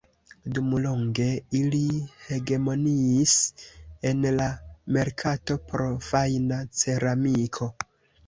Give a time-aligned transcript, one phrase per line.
[0.57, 1.25] Dumlonge,
[1.57, 1.81] ili
[2.29, 3.35] hegemoniis
[4.11, 4.47] en la
[4.97, 7.69] merkato por fajna ceramiko.